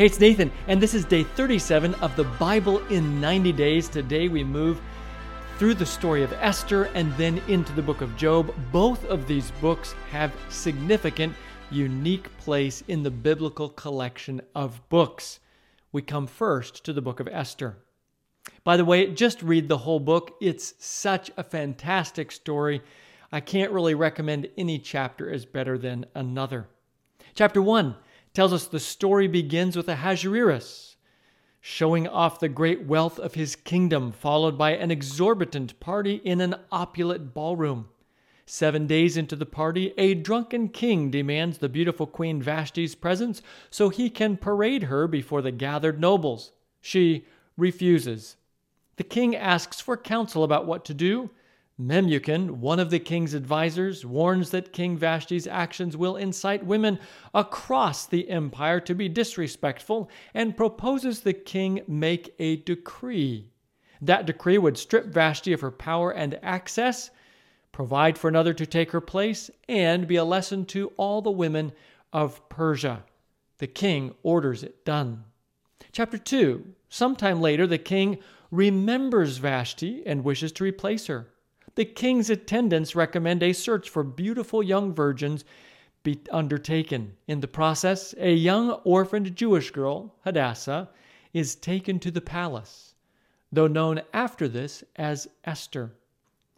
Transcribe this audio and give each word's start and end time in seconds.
Hey, 0.00 0.06
it's 0.06 0.18
Nathan, 0.18 0.50
and 0.66 0.80
this 0.80 0.94
is 0.94 1.04
day 1.04 1.24
37 1.24 1.92
of 1.96 2.16
the 2.16 2.24
Bible 2.24 2.78
in 2.86 3.20
90 3.20 3.52
days. 3.52 3.86
Today 3.86 4.28
we 4.28 4.42
move 4.42 4.80
through 5.58 5.74
the 5.74 5.84
story 5.84 6.22
of 6.22 6.32
Esther 6.32 6.84
and 6.94 7.12
then 7.18 7.36
into 7.48 7.74
the 7.74 7.82
book 7.82 8.00
of 8.00 8.16
Job. 8.16 8.54
Both 8.72 9.04
of 9.04 9.26
these 9.26 9.50
books 9.60 9.94
have 10.10 10.32
significant, 10.48 11.34
unique 11.70 12.34
place 12.38 12.82
in 12.88 13.02
the 13.02 13.10
biblical 13.10 13.68
collection 13.68 14.40
of 14.54 14.80
books. 14.88 15.38
We 15.92 16.00
come 16.00 16.26
first 16.26 16.82
to 16.86 16.94
the 16.94 17.02
book 17.02 17.20
of 17.20 17.28
Esther. 17.28 17.76
By 18.64 18.78
the 18.78 18.86
way, 18.86 19.12
just 19.12 19.42
read 19.42 19.68
the 19.68 19.76
whole 19.76 20.00
book. 20.00 20.34
It's 20.40 20.72
such 20.78 21.30
a 21.36 21.44
fantastic 21.44 22.32
story. 22.32 22.80
I 23.30 23.40
can't 23.40 23.70
really 23.70 23.94
recommend 23.94 24.48
any 24.56 24.78
chapter 24.78 25.30
as 25.30 25.44
better 25.44 25.76
than 25.76 26.06
another. 26.14 26.68
Chapter 27.34 27.60
1 27.60 27.96
tells 28.34 28.52
us 28.52 28.66
the 28.66 28.80
story 28.80 29.28
begins 29.28 29.76
with 29.76 29.88
Ahasuerus 29.88 30.90
showing 31.60 32.08
off 32.08 32.40
the 32.40 32.48
great 32.48 32.86
wealth 32.86 33.18
of 33.18 33.34
his 33.34 33.54
kingdom, 33.54 34.12
followed 34.12 34.56
by 34.56 34.72
an 34.72 34.90
exorbitant 34.90 35.78
party 35.78 36.14
in 36.24 36.40
an 36.40 36.54
opulent 36.72 37.34
ballroom. 37.34 37.88
Seven 38.46 38.86
days 38.86 39.16
into 39.16 39.36
the 39.36 39.46
party, 39.46 39.92
a 39.96 40.14
drunken 40.14 40.68
king 40.68 41.10
demands 41.10 41.58
the 41.58 41.68
beautiful 41.68 42.06
Queen 42.06 42.42
Vashti's 42.42 42.94
presence 42.94 43.42
so 43.70 43.90
he 43.90 44.10
can 44.10 44.36
parade 44.36 44.84
her 44.84 45.06
before 45.06 45.42
the 45.42 45.52
gathered 45.52 46.00
nobles. 46.00 46.52
She 46.80 47.26
refuses. 47.56 48.36
The 48.96 49.04
king 49.04 49.36
asks 49.36 49.80
for 49.80 49.96
counsel 49.96 50.42
about 50.42 50.66
what 50.66 50.84
to 50.86 50.94
do, 50.94 51.30
Memucan, 51.80 52.50
one 52.58 52.78
of 52.78 52.90
the 52.90 52.98
king's 52.98 53.34
advisers, 53.34 54.04
warns 54.04 54.50
that 54.50 54.72
King 54.72 54.98
Vashti's 54.98 55.46
actions 55.46 55.96
will 55.96 56.16
incite 56.16 56.62
women 56.62 56.98
across 57.32 58.04
the 58.04 58.28
empire 58.28 58.80
to 58.80 58.94
be 58.94 59.08
disrespectful 59.08 60.10
and 60.34 60.58
proposes 60.58 61.20
the 61.20 61.32
king 61.32 61.80
make 61.88 62.34
a 62.38 62.56
decree. 62.56 63.48
That 64.02 64.26
decree 64.26 64.58
would 64.58 64.76
strip 64.76 65.06
Vashti 65.06 65.54
of 65.54 65.62
her 65.62 65.70
power 65.70 66.10
and 66.10 66.38
access, 66.42 67.10
provide 67.72 68.18
for 68.18 68.28
another 68.28 68.52
to 68.52 68.66
take 68.66 68.90
her 68.90 69.00
place, 69.00 69.50
and 69.66 70.06
be 70.06 70.16
a 70.16 70.24
lesson 70.24 70.66
to 70.66 70.92
all 70.98 71.22
the 71.22 71.30
women 71.30 71.72
of 72.12 72.46
Persia. 72.50 73.04
The 73.56 73.66
king 73.66 74.14
orders 74.22 74.62
it 74.62 74.84
done. 74.84 75.24
Chapter 75.92 76.18
2 76.18 76.74
Sometime 76.90 77.40
later, 77.40 77.66
the 77.66 77.78
king 77.78 78.18
remembers 78.50 79.38
Vashti 79.38 80.02
and 80.04 80.24
wishes 80.24 80.52
to 80.52 80.64
replace 80.64 81.06
her 81.06 81.28
the 81.80 81.84
king's 81.86 82.28
attendants 82.28 82.94
recommend 82.94 83.42
a 83.42 83.54
search 83.54 83.88
for 83.88 84.04
beautiful 84.04 84.62
young 84.62 84.92
virgins 84.92 85.46
be 86.02 86.20
undertaken. 86.30 87.10
In 87.26 87.40
the 87.40 87.48
process, 87.48 88.14
a 88.18 88.34
young 88.34 88.72
orphaned 88.84 89.34
Jewish 89.34 89.70
girl, 89.70 90.14
Hadassah, 90.22 90.90
is 91.32 91.54
taken 91.54 91.98
to 92.00 92.10
the 92.10 92.20
palace, 92.20 92.92
though 93.50 93.66
known 93.66 94.02
after 94.12 94.46
this 94.46 94.84
as 94.96 95.26
Esther. 95.44 95.92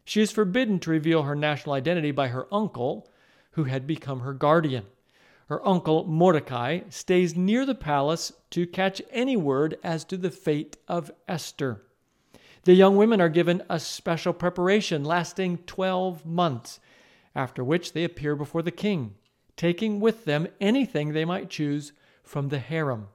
She 0.05 0.21
is 0.21 0.33
forbidden 0.33 0.81
to 0.81 0.91
reveal 0.91 1.23
her 1.23 1.37
national 1.37 1.77
identity 1.77 2.11
by 2.11 2.27
her 2.27 2.53
uncle, 2.53 3.09
who 3.53 3.63
had 3.63 3.87
become 3.87 4.19
her 4.23 4.35
guardian. 4.35 4.87
Her 5.47 5.65
uncle, 5.65 6.05
Mordecai, 6.05 6.81
stays 6.89 7.37
near 7.37 7.65
the 7.65 7.77
palace 7.77 8.33
to 8.51 8.67
catch 8.67 9.01
any 9.13 9.37
word 9.37 9.79
as 9.85 10.05
to 10.07 10.17
the 10.17 10.33
fate 10.33 10.79
of 10.89 11.13
Esther. 11.29 11.85
The 12.65 12.75
young 12.75 12.97
women 12.97 13.21
are 13.21 13.29
given 13.29 13.63
a 13.69 13.81
special 13.81 14.33
preparation 14.33 15.05
lasting 15.05 15.59
12 15.67 16.25
months, 16.25 16.79
after 17.35 17.65
which 17.65 17.93
they 17.93 18.05
appear 18.05 18.37
before 18.37 18.63
the 18.63 18.71
king, 18.71 19.15
taking 19.57 19.99
with 19.99 20.25
them 20.25 20.47
anything 20.61 21.13
they 21.13 21.25
might 21.25 21.51
choose 21.51 21.93
from 22.23 22.49
the 22.49 22.61
harem. 22.61 23.09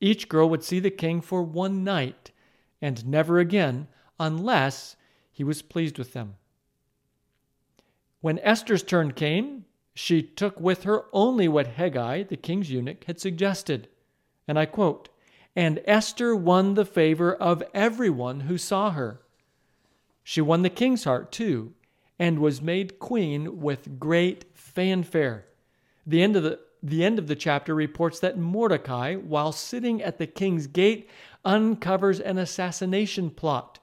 Each 0.00 0.28
girl 0.28 0.48
would 0.48 0.64
see 0.64 0.80
the 0.80 0.90
king 0.90 1.20
for 1.20 1.42
one 1.42 1.84
night 1.84 2.30
and 2.80 3.06
never 3.06 3.38
again 3.38 3.88
unless 4.18 4.96
he 5.30 5.44
was 5.44 5.62
pleased 5.62 5.98
with 5.98 6.14
them. 6.14 6.36
When 8.20 8.38
Esther's 8.38 8.82
turn 8.82 9.12
came, 9.12 9.66
she 9.94 10.22
took 10.22 10.58
with 10.58 10.84
her 10.84 11.04
only 11.12 11.48
what 11.48 11.76
Hegai, 11.76 12.28
the 12.28 12.36
king's 12.36 12.70
eunuch, 12.70 13.04
had 13.04 13.20
suggested. 13.20 13.88
And 14.48 14.58
I 14.58 14.66
quote, 14.66 15.08
and 15.56 15.80
Esther 15.86 16.36
won 16.36 16.74
the 16.74 16.84
favor 16.84 17.34
of 17.34 17.62
everyone 17.72 18.40
who 18.40 18.58
saw 18.58 18.90
her. 18.90 19.22
She 20.22 20.42
won 20.42 20.60
the 20.60 20.70
king's 20.70 21.04
heart 21.04 21.32
too, 21.32 21.72
and 22.18 22.38
was 22.38 22.60
made 22.60 22.98
queen 22.98 23.60
with 23.60 23.98
great 23.98 24.44
fanfare. 24.54 25.46
The 26.06 26.22
end 26.22 26.36
of 26.36 26.42
the 26.42 26.60
the 26.82 27.04
end 27.04 27.18
of 27.18 27.26
the 27.26 27.34
chapter 27.34 27.74
reports 27.74 28.20
that 28.20 28.38
Mordecai, 28.38 29.16
while 29.16 29.50
sitting 29.50 30.02
at 30.02 30.18
the 30.18 30.26
king's 30.26 30.68
gate, 30.68 31.08
uncovers 31.44 32.20
an 32.20 32.38
assassination 32.38 33.30
plot, 33.30 33.80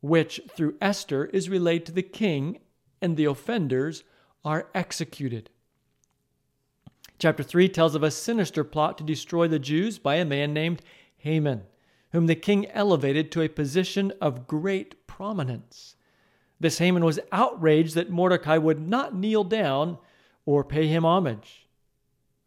which 0.00 0.40
through 0.50 0.76
Esther 0.82 1.26
is 1.26 1.48
relayed 1.48 1.86
to 1.86 1.92
the 1.92 2.02
king, 2.02 2.58
and 3.00 3.16
the 3.16 3.24
offenders 3.24 4.02
are 4.44 4.68
executed. 4.74 5.48
Chapter 7.18 7.42
3 7.42 7.68
tells 7.70 7.94
of 7.94 8.02
a 8.02 8.10
sinister 8.10 8.62
plot 8.62 8.98
to 8.98 9.04
destroy 9.04 9.48
the 9.48 9.58
Jews 9.58 9.98
by 9.98 10.16
a 10.16 10.24
man 10.24 10.52
named 10.52 10.82
Haman, 11.18 11.62
whom 12.12 12.26
the 12.26 12.34
king 12.34 12.66
elevated 12.70 13.32
to 13.32 13.42
a 13.42 13.48
position 13.48 14.12
of 14.20 14.46
great 14.46 15.06
prominence. 15.06 15.96
This 16.60 16.78
Haman 16.78 17.04
was 17.04 17.20
outraged 17.32 17.94
that 17.94 18.10
Mordecai 18.10 18.58
would 18.58 18.86
not 18.86 19.14
kneel 19.14 19.44
down 19.44 19.98
or 20.44 20.62
pay 20.62 20.86
him 20.86 21.04
homage, 21.04 21.66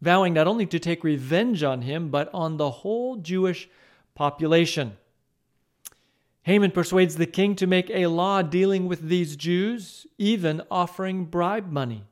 vowing 0.00 0.34
not 0.34 0.46
only 0.46 0.66
to 0.66 0.78
take 0.78 1.04
revenge 1.04 1.62
on 1.62 1.82
him, 1.82 2.08
but 2.08 2.30
on 2.32 2.56
the 2.56 2.70
whole 2.70 3.16
Jewish 3.16 3.68
population. 4.14 4.96
Haman 6.42 6.70
persuades 6.70 7.16
the 7.16 7.26
king 7.26 7.54
to 7.56 7.66
make 7.66 7.90
a 7.90 8.06
law 8.06 8.40
dealing 8.40 8.86
with 8.86 9.08
these 9.08 9.36
Jews, 9.36 10.06
even 10.16 10.62
offering 10.70 11.26
bribe 11.26 11.70
money. 11.70 12.04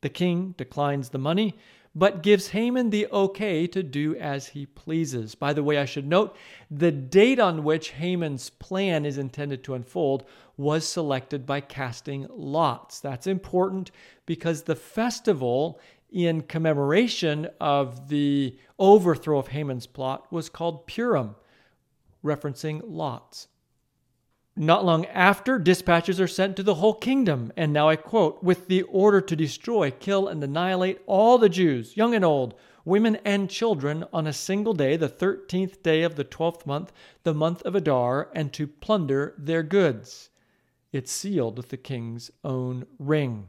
The 0.00 0.08
king 0.08 0.54
declines 0.56 1.10
the 1.10 1.18
money, 1.18 1.54
but 1.94 2.22
gives 2.22 2.48
Haman 2.48 2.90
the 2.90 3.06
okay 3.12 3.66
to 3.68 3.82
do 3.82 4.16
as 4.16 4.48
he 4.48 4.66
pleases. 4.66 5.34
By 5.34 5.52
the 5.52 5.62
way, 5.62 5.78
I 5.78 5.84
should 5.84 6.06
note 6.06 6.36
the 6.70 6.90
date 6.90 7.38
on 7.38 7.62
which 7.62 7.90
Haman's 7.90 8.50
plan 8.50 9.06
is 9.06 9.18
intended 9.18 9.62
to 9.64 9.74
unfold 9.74 10.24
was 10.56 10.86
selected 10.86 11.46
by 11.46 11.60
casting 11.60 12.26
lots. 12.30 13.00
That's 13.00 13.26
important 13.26 13.90
because 14.26 14.62
the 14.62 14.76
festival 14.76 15.80
in 16.10 16.42
commemoration 16.42 17.48
of 17.60 18.08
the 18.08 18.56
overthrow 18.78 19.38
of 19.38 19.48
Haman's 19.48 19.86
plot 19.86 20.30
was 20.32 20.48
called 20.48 20.86
Purim, 20.86 21.34
referencing 22.24 22.80
lots. 22.84 23.48
Not 24.56 24.84
long 24.84 25.04
after, 25.06 25.58
dispatches 25.58 26.20
are 26.20 26.28
sent 26.28 26.54
to 26.56 26.62
the 26.62 26.76
whole 26.76 26.94
kingdom, 26.94 27.52
and 27.56 27.72
now 27.72 27.88
I 27.88 27.96
quote, 27.96 28.40
with 28.40 28.68
the 28.68 28.82
order 28.82 29.20
to 29.20 29.34
destroy, 29.34 29.90
kill, 29.90 30.28
and 30.28 30.44
annihilate 30.44 31.00
all 31.06 31.38
the 31.38 31.48
Jews, 31.48 31.96
young 31.96 32.14
and 32.14 32.24
old, 32.24 32.54
women 32.84 33.16
and 33.24 33.50
children, 33.50 34.04
on 34.12 34.28
a 34.28 34.32
single 34.32 34.72
day, 34.72 34.96
the 34.96 35.08
thirteenth 35.08 35.82
day 35.82 36.02
of 36.02 36.14
the 36.14 36.22
twelfth 36.22 36.66
month, 36.66 36.92
the 37.24 37.34
month 37.34 37.62
of 37.62 37.74
Adar, 37.74 38.30
and 38.32 38.52
to 38.52 38.68
plunder 38.68 39.34
their 39.36 39.64
goods. 39.64 40.30
It's 40.92 41.10
sealed 41.10 41.56
with 41.56 41.70
the 41.70 41.76
king's 41.76 42.30
own 42.44 42.86
ring. 43.00 43.48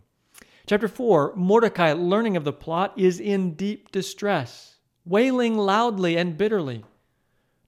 Chapter 0.66 0.88
4 0.88 1.36
Mordecai, 1.36 1.94
learning 1.94 2.36
of 2.36 2.46
the 2.46 2.52
plot, 2.52 2.94
is 2.98 3.20
in 3.20 3.54
deep 3.54 3.92
distress, 3.92 4.78
wailing 5.06 5.56
loudly 5.56 6.18
and 6.18 6.36
bitterly. 6.36 6.84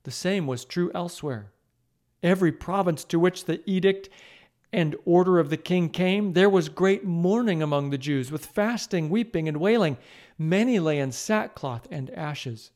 The 0.01 0.11
same 0.11 0.47
was 0.47 0.65
true 0.65 0.89
elsewhere 0.95 1.51
every 2.23 2.51
province 2.51 3.03
to 3.05 3.19
which 3.19 3.45
the 3.45 3.61
edict 3.69 4.09
and 4.73 4.95
order 5.05 5.39
of 5.39 5.49
the 5.49 5.57
king 5.57 5.89
came, 5.89 6.33
there 6.33 6.49
was 6.49 6.69
great 6.69 7.03
mourning 7.05 7.61
among 7.63 7.89
the 7.89 7.97
Jews, 7.97 8.31
with 8.31 8.45
fasting, 8.45 9.09
weeping, 9.09 9.47
and 9.47 9.57
wailing. 9.57 9.97
Many 10.37 10.79
lay 10.79 10.99
in 10.99 11.11
sackcloth 11.11 11.87
and 11.89 12.09
ashes. 12.11 12.71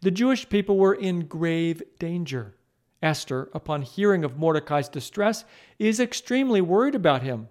The 0.00 0.10
Jewish 0.10 0.48
people 0.48 0.76
were 0.76 0.94
in 0.94 1.26
grave 1.26 1.82
danger. 1.98 2.56
Esther, 3.00 3.48
upon 3.54 3.82
hearing 3.82 4.24
of 4.24 4.36
Mordecai's 4.36 4.88
distress, 4.88 5.44
is 5.78 6.00
extremely 6.00 6.60
worried 6.60 6.94
about 6.94 7.22
him, 7.22 7.48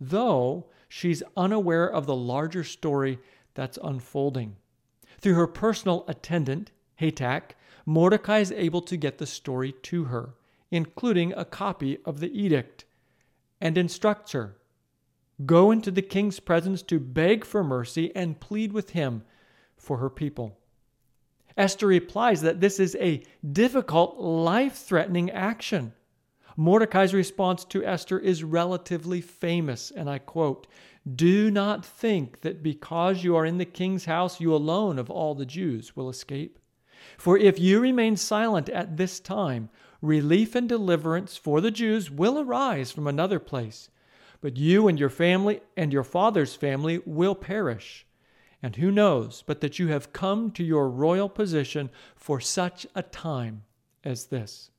though 0.00 0.66
she's 0.88 1.22
unaware 1.36 1.86
of 1.86 2.06
the 2.06 2.16
larger 2.16 2.64
story 2.64 3.18
that's 3.54 3.78
unfolding. 3.82 4.56
Through 5.20 5.34
her 5.34 5.46
personal 5.46 6.04
attendant, 6.08 6.70
Hatach, 7.00 7.50
Mordecai 7.90 8.38
is 8.38 8.52
able 8.52 8.82
to 8.82 8.96
get 8.96 9.18
the 9.18 9.26
story 9.26 9.72
to 9.82 10.04
her, 10.04 10.34
including 10.70 11.32
a 11.32 11.44
copy 11.44 11.98
of 12.04 12.20
the 12.20 12.30
edict, 12.40 12.84
and 13.60 13.76
instructs 13.76 14.30
her 14.30 14.56
Go 15.44 15.72
into 15.72 15.90
the 15.90 16.00
king's 16.00 16.38
presence 16.38 16.82
to 16.82 17.00
beg 17.00 17.44
for 17.44 17.64
mercy 17.64 18.14
and 18.14 18.38
plead 18.38 18.72
with 18.72 18.90
him 18.90 19.24
for 19.76 19.96
her 19.96 20.08
people. 20.08 20.56
Esther 21.56 21.88
replies 21.88 22.42
that 22.42 22.60
this 22.60 22.78
is 22.78 22.96
a 23.00 23.24
difficult, 23.52 24.20
life 24.20 24.76
threatening 24.76 25.28
action. 25.28 25.92
Mordecai's 26.56 27.12
response 27.12 27.64
to 27.64 27.84
Esther 27.84 28.20
is 28.20 28.44
relatively 28.44 29.20
famous, 29.20 29.90
and 29.90 30.08
I 30.08 30.18
quote 30.18 30.68
Do 31.12 31.50
not 31.50 31.84
think 31.84 32.42
that 32.42 32.62
because 32.62 33.24
you 33.24 33.34
are 33.34 33.44
in 33.44 33.58
the 33.58 33.64
king's 33.64 34.04
house, 34.04 34.40
you 34.40 34.54
alone 34.54 34.96
of 34.96 35.10
all 35.10 35.34
the 35.34 35.44
Jews 35.44 35.96
will 35.96 36.08
escape. 36.08 36.59
For 37.20 37.36
if 37.36 37.58
you 37.58 37.80
remain 37.80 38.16
silent 38.16 38.70
at 38.70 38.96
this 38.96 39.20
time, 39.20 39.68
relief 40.00 40.54
and 40.54 40.66
deliverance 40.66 41.36
for 41.36 41.60
the 41.60 41.70
Jews 41.70 42.10
will 42.10 42.38
arise 42.38 42.92
from 42.92 43.06
another 43.06 43.38
place. 43.38 43.90
But 44.40 44.56
you 44.56 44.88
and 44.88 44.98
your 44.98 45.10
family 45.10 45.60
and 45.76 45.92
your 45.92 46.02
father's 46.02 46.54
family 46.54 47.02
will 47.04 47.34
perish. 47.34 48.06
And 48.62 48.76
who 48.76 48.90
knows 48.90 49.44
but 49.46 49.60
that 49.60 49.78
you 49.78 49.88
have 49.88 50.14
come 50.14 50.50
to 50.52 50.64
your 50.64 50.88
royal 50.88 51.28
position 51.28 51.90
for 52.16 52.40
such 52.40 52.86
a 52.94 53.02
time 53.02 53.64
as 54.02 54.28
this? 54.28 54.70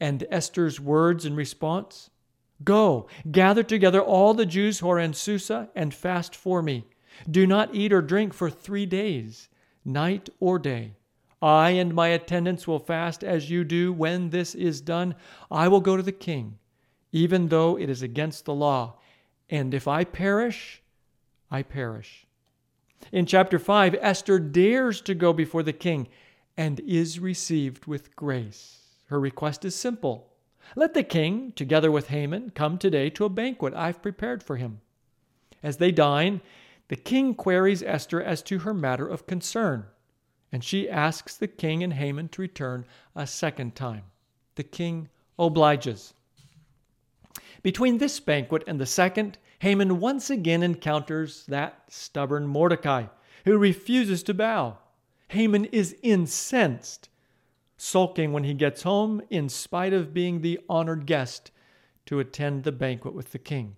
And 0.00 0.26
Esther's 0.30 0.80
words 0.80 1.26
in 1.26 1.36
response 1.36 2.08
Go, 2.64 3.08
gather 3.30 3.62
together 3.62 4.00
all 4.00 4.32
the 4.32 4.46
Jews 4.46 4.78
who 4.78 4.88
are 4.88 4.98
in 4.98 5.12
Susa 5.12 5.68
and 5.74 5.92
fast 5.92 6.34
for 6.34 6.62
me. 6.62 6.86
Do 7.30 7.46
not 7.46 7.74
eat 7.74 7.92
or 7.92 8.00
drink 8.00 8.32
for 8.32 8.48
three 8.48 8.86
days, 8.86 9.50
night 9.84 10.30
or 10.40 10.58
day. 10.58 10.94
I 11.42 11.70
and 11.70 11.92
my 11.92 12.08
attendants 12.08 12.68
will 12.68 12.78
fast 12.78 13.24
as 13.24 13.50
you 13.50 13.64
do. 13.64 13.92
When 13.92 14.30
this 14.30 14.54
is 14.54 14.80
done, 14.80 15.16
I 15.50 15.66
will 15.66 15.80
go 15.80 15.96
to 15.96 16.02
the 16.02 16.12
king, 16.12 16.58
even 17.10 17.48
though 17.48 17.76
it 17.76 17.90
is 17.90 18.00
against 18.00 18.44
the 18.44 18.54
law. 18.54 18.98
And 19.50 19.74
if 19.74 19.88
I 19.88 20.04
perish, 20.04 20.82
I 21.50 21.62
perish. 21.62 22.26
In 23.10 23.26
chapter 23.26 23.58
5, 23.58 23.96
Esther 24.00 24.38
dares 24.38 25.00
to 25.02 25.14
go 25.14 25.32
before 25.32 25.64
the 25.64 25.72
king 25.72 26.06
and 26.56 26.78
is 26.80 27.18
received 27.18 27.86
with 27.86 28.14
grace. 28.14 28.78
Her 29.06 29.18
request 29.18 29.64
is 29.64 29.74
simple 29.74 30.28
Let 30.76 30.94
the 30.94 31.02
king, 31.02 31.52
together 31.52 31.90
with 31.90 32.08
Haman, 32.08 32.50
come 32.50 32.78
today 32.78 33.10
to 33.10 33.24
a 33.24 33.28
banquet 33.28 33.74
I've 33.74 34.00
prepared 34.00 34.42
for 34.42 34.56
him. 34.56 34.80
As 35.62 35.78
they 35.78 35.90
dine, 35.90 36.40
the 36.88 36.96
king 36.96 37.34
queries 37.34 37.82
Esther 37.82 38.22
as 38.22 38.42
to 38.44 38.60
her 38.60 38.72
matter 38.74 39.06
of 39.06 39.26
concern, 39.26 39.86
and 40.52 40.62
she 40.62 40.88
asks 40.88 41.36
the 41.36 41.48
king 41.48 41.82
and 41.82 41.94
Haman 41.94 42.28
to 42.28 42.42
return 42.42 42.84
a 43.16 43.26
second 43.26 43.74
time. 43.74 44.04
The 44.54 44.62
king 44.62 45.08
obliges. 45.38 46.12
Between 47.62 47.98
this 47.98 48.20
banquet 48.20 48.62
and 48.66 48.78
the 48.78 48.86
second, 48.86 49.38
Haman 49.60 49.98
once 49.98 50.28
again 50.28 50.62
encounters 50.62 51.46
that 51.46 51.84
stubborn 51.88 52.46
Mordecai, 52.46 53.06
who 53.44 53.56
refuses 53.56 54.22
to 54.24 54.34
bow. 54.34 54.78
Haman 55.28 55.64
is 55.66 55.96
incensed 56.02 57.08
sulking 57.76 58.32
when 58.32 58.44
he 58.44 58.54
gets 58.54 58.82
home 58.82 59.20
in 59.28 59.48
spite 59.48 59.92
of 59.92 60.14
being 60.14 60.40
the 60.40 60.60
honored 60.68 61.04
guest 61.04 61.50
to 62.06 62.20
attend 62.20 62.62
the 62.62 62.70
banquet 62.70 63.14
with 63.14 63.32
the 63.32 63.38
king. 63.38 63.74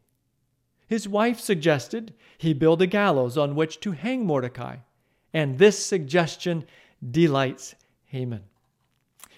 His 0.87 1.09
wife 1.09 1.41
suggested 1.41 2.13
he 2.37 2.53
build 2.53 2.83
a 2.83 2.87
gallows 2.87 3.39
on 3.39 3.55
which 3.55 3.81
to 3.81 3.93
hang 3.93 4.27
Mordecai, 4.27 4.77
and 5.35 5.59
this 5.59 5.85
suggestion 5.85 6.65
delights 7.11 7.75
Haman. 8.07 8.45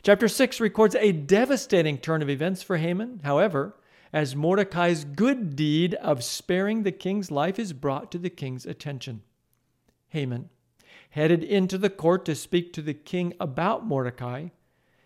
Chapter 0.03 0.29
6 0.29 0.61
records 0.61 0.95
a 0.95 1.11
devastating 1.11 1.99
turn 1.99 2.23
of 2.23 2.31
events 2.31 2.63
for 2.63 2.77
Haman. 2.77 3.23
However, 3.25 3.75
as 4.13 4.37
Mordecai's 4.37 5.05
good 5.05 5.57
deed 5.57 5.95
of 5.95 6.23
sparing 6.23 6.85
the 6.85 6.93
king's 6.93 7.31
life 7.31 7.59
is 7.59 7.73
brought 7.73 8.13
to 8.13 8.19
the 8.19 8.31
king's 8.31 8.67
attention. 8.67 9.23
Haman, 10.11 10.51
headed 11.11 11.43
into 11.43 11.77
the 11.77 11.91
court 11.91 12.25
to 12.27 12.35
speak 12.35 12.73
to 12.75 12.83
the 12.83 12.95
king 12.95 13.35
about 13.41 13.85
Mordecai, 13.85 14.49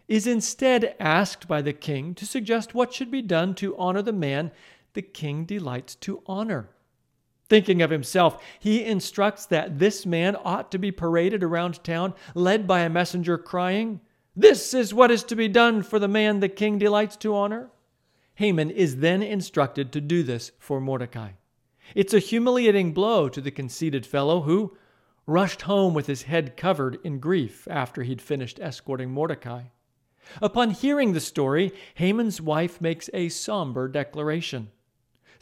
is 0.06 0.26
instead 0.26 0.96
asked 0.98 1.46
by 1.46 1.62
the 1.62 1.72
king 1.72 2.14
to 2.16 2.26
suggest 2.26 2.74
what 2.74 2.92
should 2.92 3.10
be 3.10 3.22
done 3.22 3.54
to 3.54 3.76
honor 3.78 4.02
the 4.02 4.12
man 4.12 4.50
the 4.92 5.02
king 5.02 5.44
delights 5.44 5.94
to 5.94 6.22
honor. 6.26 6.68
Thinking 7.50 7.82
of 7.82 7.90
himself, 7.90 8.40
he 8.60 8.84
instructs 8.84 9.44
that 9.46 9.80
this 9.80 10.06
man 10.06 10.36
ought 10.44 10.70
to 10.70 10.78
be 10.78 10.92
paraded 10.92 11.42
around 11.42 11.82
town, 11.82 12.14
led 12.32 12.64
by 12.64 12.80
a 12.80 12.88
messenger 12.88 13.36
crying, 13.36 14.00
This 14.36 14.72
is 14.72 14.94
what 14.94 15.10
is 15.10 15.24
to 15.24 15.34
be 15.34 15.48
done 15.48 15.82
for 15.82 15.98
the 15.98 16.06
man 16.06 16.38
the 16.38 16.48
king 16.48 16.78
delights 16.78 17.16
to 17.16 17.34
honor. 17.34 17.70
Haman 18.36 18.70
is 18.70 18.98
then 18.98 19.20
instructed 19.20 19.90
to 19.92 20.00
do 20.00 20.22
this 20.22 20.52
for 20.60 20.80
Mordecai. 20.80 21.32
It's 21.96 22.14
a 22.14 22.20
humiliating 22.20 22.92
blow 22.92 23.28
to 23.28 23.40
the 23.40 23.50
conceited 23.50 24.06
fellow 24.06 24.42
who 24.42 24.76
rushed 25.26 25.62
home 25.62 25.92
with 25.92 26.06
his 26.06 26.22
head 26.22 26.56
covered 26.56 27.00
in 27.02 27.18
grief 27.18 27.66
after 27.68 28.04
he'd 28.04 28.22
finished 28.22 28.60
escorting 28.60 29.10
Mordecai. 29.10 29.64
Upon 30.40 30.70
hearing 30.70 31.14
the 31.14 31.20
story, 31.20 31.72
Haman's 31.94 32.40
wife 32.40 32.80
makes 32.80 33.10
a 33.12 33.28
somber 33.28 33.88
declaration. 33.88 34.70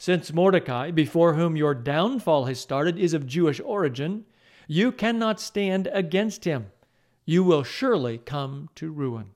Since 0.01 0.31
Mordecai, 0.31 0.91
before 0.91 1.33
whom 1.33 1.57
your 1.57 1.75
downfall 1.75 2.45
has 2.45 2.57
started, 2.57 2.97
is 2.97 3.13
of 3.13 3.27
Jewish 3.27 3.59
origin, 3.59 4.23
you 4.65 4.93
cannot 4.93 5.41
stand 5.41 5.89
against 5.91 6.45
him. 6.45 6.67
You 7.25 7.43
will 7.43 7.63
surely 7.63 8.17
come 8.17 8.69
to 8.75 8.93
ruin. 8.93 9.31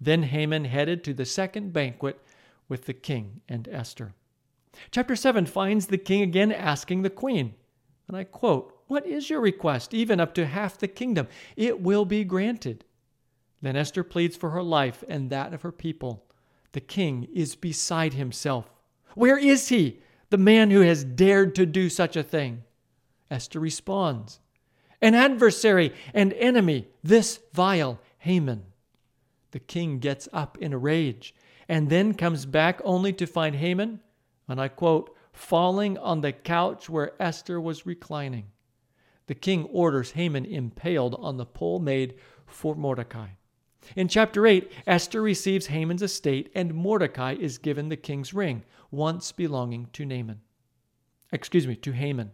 Then 0.00 0.22
Haman 0.22 0.66
headed 0.66 1.02
to 1.02 1.12
the 1.12 1.24
second 1.24 1.72
banquet 1.72 2.20
with 2.68 2.86
the 2.86 2.94
king 2.94 3.40
and 3.48 3.66
Esther. 3.66 4.14
Chapter 4.92 5.16
7 5.16 5.44
finds 5.44 5.86
the 5.86 5.98
king 5.98 6.22
again 6.22 6.52
asking 6.52 7.02
the 7.02 7.10
queen, 7.10 7.54
and 8.06 8.16
I 8.16 8.22
quote, 8.22 8.78
What 8.86 9.04
is 9.04 9.28
your 9.28 9.40
request, 9.40 9.92
even 9.92 10.20
up 10.20 10.34
to 10.34 10.46
half 10.46 10.78
the 10.78 10.86
kingdom? 10.86 11.26
It 11.56 11.80
will 11.80 12.04
be 12.04 12.22
granted. 12.22 12.84
Then 13.60 13.74
Esther 13.74 14.04
pleads 14.04 14.36
for 14.36 14.50
her 14.50 14.62
life 14.62 15.02
and 15.08 15.30
that 15.30 15.52
of 15.52 15.62
her 15.62 15.72
people. 15.72 16.26
The 16.72 16.80
king 16.80 17.26
is 17.34 17.56
beside 17.56 18.14
himself. 18.14 18.70
Where 19.14 19.38
is 19.38 19.68
he, 19.68 20.00
the 20.30 20.38
man 20.38 20.70
who 20.70 20.80
has 20.80 21.04
dared 21.04 21.54
to 21.56 21.66
do 21.66 21.88
such 21.88 22.16
a 22.16 22.22
thing? 22.22 22.64
Esther 23.30 23.60
responds 23.60 24.40
An 25.00 25.14
adversary 25.14 25.92
and 26.12 26.32
enemy, 26.34 26.88
this 27.02 27.40
vile 27.52 28.00
Haman. 28.18 28.64
The 29.52 29.60
king 29.60 29.98
gets 29.98 30.28
up 30.32 30.58
in 30.58 30.72
a 30.72 30.78
rage 30.78 31.34
and 31.68 31.88
then 31.88 32.14
comes 32.14 32.46
back 32.46 32.80
only 32.84 33.12
to 33.14 33.26
find 33.26 33.56
Haman, 33.56 34.00
and 34.48 34.60
I 34.60 34.68
quote, 34.68 35.16
falling 35.32 35.96
on 35.98 36.20
the 36.20 36.32
couch 36.32 36.88
where 36.88 37.12
Esther 37.20 37.60
was 37.60 37.86
reclining. 37.86 38.46
The 39.26 39.34
king 39.34 39.64
orders 39.66 40.12
Haman 40.12 40.44
impaled 40.44 41.14
on 41.18 41.36
the 41.36 41.46
pole 41.46 41.78
made 41.78 42.14
for 42.46 42.74
Mordecai. 42.74 43.28
In 43.96 44.08
chapter 44.08 44.46
8, 44.46 44.70
Esther 44.86 45.22
receives 45.22 45.66
Haman's 45.66 46.02
estate, 46.02 46.50
and 46.54 46.74
Mordecai 46.74 47.34
is 47.34 47.58
given 47.58 47.88
the 47.88 47.96
king's 47.96 48.34
ring, 48.34 48.62
once 48.90 49.32
belonging 49.32 49.88
to 49.92 50.04
Naaman. 50.04 50.40
Excuse 51.32 51.66
me, 51.66 51.76
to 51.76 51.92
Haman. 51.92 52.30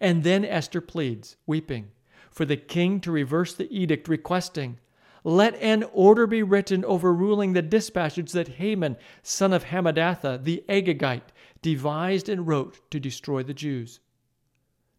And 0.00 0.22
then 0.22 0.44
Esther 0.44 0.80
pleads, 0.80 1.36
weeping, 1.46 1.90
for 2.30 2.44
the 2.44 2.56
king 2.56 3.00
to 3.00 3.12
reverse 3.12 3.54
the 3.54 3.70
edict 3.70 4.08
requesting, 4.08 4.78
Let 5.24 5.54
an 5.56 5.84
order 5.92 6.26
be 6.26 6.42
written 6.42 6.84
overruling 6.84 7.52
the 7.52 7.62
dispatches 7.62 8.32
that 8.32 8.48
Haman, 8.48 8.96
son 9.22 9.52
of 9.52 9.64
Hammedatha, 9.64 10.42
the 10.42 10.64
Agagite, 10.68 11.30
devised 11.62 12.28
and 12.28 12.46
wrote 12.46 12.80
to 12.90 12.98
destroy 12.98 13.42
the 13.42 13.54
Jews. 13.54 14.00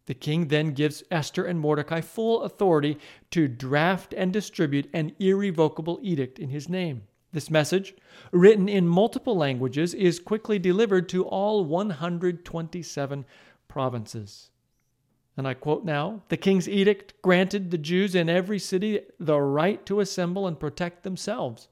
The 0.06 0.14
king 0.14 0.50
then 0.50 0.72
gives 0.72 1.04
Esther 1.10 1.46
and 1.46 1.60
Mordecai 1.60 2.02
full 2.02 2.44
authority 2.44 2.98
to 3.32 3.48
draft 3.48 4.14
and 4.14 4.34
distribute 4.34 4.90
an 4.94 5.16
irrevocable 5.20 6.00
edict 6.02 6.40
in 6.40 6.50
his 6.50 6.68
name. 6.68 7.04
This 7.32 7.50
message, 7.50 7.96
written 8.32 8.70
in 8.70 8.88
multiple 8.88 9.36
languages, 9.36 9.94
is 9.94 10.20
quickly 10.20 10.60
delivered 10.60 11.10
to 11.10 11.26
all 11.26 11.66
127 11.66 13.26
provinces. 13.68 14.52
And 15.36 15.48
I 15.48 15.56
quote 15.56 15.84
now 15.84 16.22
The 16.30 16.38
king's 16.38 16.70
edict 16.70 17.20
granted 17.22 17.72
the 17.72 17.78
Jews 17.78 18.14
in 18.14 18.30
every 18.30 18.60
city 18.60 19.02
the 19.20 19.42
right 19.42 19.84
to 19.88 20.00
assemble 20.00 20.46
and 20.46 20.60
protect 20.60 21.02
themselves, 21.04 21.70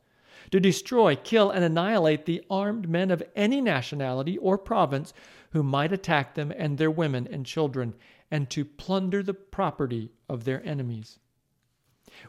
to 0.49 0.59
destroy, 0.59 1.15
kill, 1.15 1.51
and 1.51 1.63
annihilate 1.63 2.25
the 2.25 2.43
armed 2.49 2.89
men 2.89 3.11
of 3.11 3.21
any 3.35 3.61
nationality 3.61 4.39
or 4.39 4.57
province 4.57 5.13
who 5.51 5.61
might 5.61 5.93
attack 5.93 6.33
them 6.33 6.51
and 6.57 6.77
their 6.77 6.89
women 6.89 7.27
and 7.29 7.45
children, 7.45 7.93
and 8.31 8.49
to 8.49 8.65
plunder 8.65 9.21
the 9.21 9.33
property 9.33 10.09
of 10.29 10.45
their 10.45 10.65
enemies. 10.65 11.19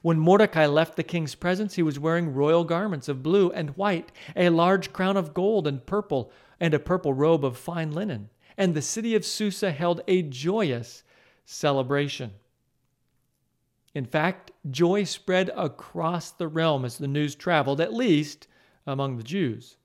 When 0.02 0.18
Mordecai 0.18 0.66
left 0.66 0.96
the 0.96 1.02
king's 1.02 1.34
presence, 1.34 1.74
he 1.74 1.82
was 1.82 1.98
wearing 1.98 2.34
royal 2.34 2.64
garments 2.64 3.08
of 3.08 3.22
blue 3.22 3.50
and 3.50 3.70
white, 3.70 4.12
a 4.36 4.48
large 4.48 4.92
crown 4.92 5.16
of 5.16 5.32
gold 5.32 5.66
and 5.66 5.84
purple, 5.86 6.32
and 6.60 6.74
a 6.74 6.78
purple 6.78 7.14
robe 7.14 7.44
of 7.44 7.56
fine 7.56 7.92
linen. 7.92 8.30
And 8.56 8.74
the 8.74 8.82
city 8.82 9.14
of 9.14 9.24
Susa 9.24 9.70
held 9.70 10.02
a 10.06 10.22
joyous 10.22 11.02
celebration. 11.44 12.32
In 13.94 14.04
fact, 14.04 14.50
joy 14.70 15.04
spread 15.04 15.50
across 15.56 16.30
the 16.30 16.48
realm 16.48 16.84
as 16.84 16.98
the 16.98 17.08
news 17.08 17.34
traveled, 17.34 17.80
at 17.80 17.92
least 17.92 18.46
among 18.86 19.16
the 19.16 19.22
Jews. 19.22 19.76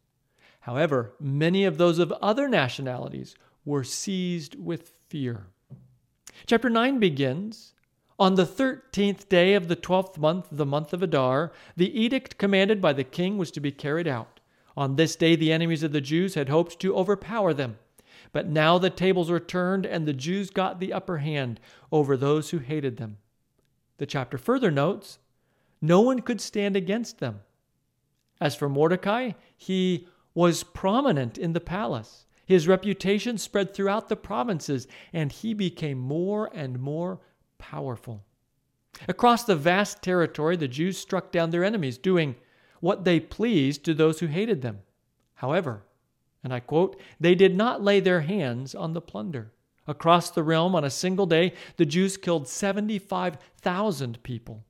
However, 0.61 1.13
many 1.19 1.65
of 1.65 1.77
those 1.77 1.99
of 1.99 2.11
other 2.13 2.47
nationalities 2.47 3.35
were 3.65 3.83
seized 3.83 4.55
with 4.55 4.93
fear. 5.09 5.47
Chapter 6.45 6.69
9 6.69 6.99
begins 6.99 7.73
On 8.19 8.35
the 8.35 8.45
thirteenth 8.45 9.27
day 9.27 9.53
of 9.53 9.67
the 9.67 9.75
twelfth 9.75 10.17
month, 10.17 10.47
the 10.51 10.65
month 10.65 10.93
of 10.93 11.01
Adar, 11.01 11.51
the 11.75 11.99
edict 11.99 12.37
commanded 12.37 12.79
by 12.81 12.93
the 12.93 13.03
king 13.03 13.37
was 13.37 13.49
to 13.51 13.59
be 13.59 13.71
carried 13.71 14.07
out. 14.07 14.39
On 14.77 14.95
this 14.95 15.15
day, 15.15 15.35
the 15.35 15.51
enemies 15.51 15.81
of 15.81 15.91
the 15.91 16.01
Jews 16.01 16.35
had 16.35 16.49
hoped 16.49 16.79
to 16.79 16.95
overpower 16.95 17.53
them. 17.53 17.79
But 18.31 18.47
now 18.47 18.77
the 18.77 18.91
tables 18.91 19.31
were 19.31 19.39
turned, 19.39 19.85
and 19.85 20.05
the 20.05 20.13
Jews 20.13 20.51
got 20.51 20.79
the 20.79 20.93
upper 20.93 21.17
hand 21.17 21.59
over 21.91 22.15
those 22.15 22.51
who 22.51 22.59
hated 22.59 22.97
them. 22.97 23.17
The 23.97 24.05
chapter 24.05 24.37
further 24.37 24.69
notes 24.69 25.17
no 25.81 26.01
one 26.01 26.21
could 26.21 26.39
stand 26.39 26.75
against 26.75 27.17
them. 27.17 27.39
As 28.39 28.55
for 28.55 28.69
Mordecai, 28.69 29.31
he 29.55 30.07
was 30.35 30.63
prominent 30.63 31.39
in 31.39 31.53
the 31.53 31.59
palace. 31.59 32.26
His 32.47 32.65
reputation 32.65 33.37
spread 33.37 33.73
throughout 33.73 34.07
the 34.07 34.15
provinces, 34.15 34.87
and 35.11 35.33
he 35.33 35.53
became 35.53 35.99
more 35.99 36.49
and 36.53 36.79
more 36.79 37.19
powerful. 37.57 38.23
Across 39.09 39.43
the 39.43 39.55
vast 39.55 40.01
territory, 40.01 40.55
the 40.55 40.69
Jews 40.69 40.97
struck 40.97 41.29
down 41.29 41.49
their 41.49 41.65
enemies, 41.65 41.97
doing 41.97 42.37
what 42.79 43.03
they 43.03 43.19
pleased 43.19 43.83
to 43.83 43.93
those 43.93 44.21
who 44.21 44.27
hated 44.27 44.61
them. 44.61 44.79
However, 45.35 45.83
and 46.41 46.53
I 46.53 46.61
quote, 46.61 46.97
they 47.19 47.35
did 47.35 47.53
not 47.53 47.83
lay 47.83 47.99
their 47.99 48.21
hands 48.21 48.73
on 48.73 48.93
the 48.93 49.01
plunder. 49.01 49.51
Across 49.85 50.31
the 50.31 50.43
realm 50.43 50.73
on 50.73 50.85
a 50.85 50.89
single 50.89 51.25
day, 51.25 51.53
the 51.75 51.85
Jews 51.85 52.15
killed 52.15 52.47
75,000 52.47 54.23
people. 54.23 54.63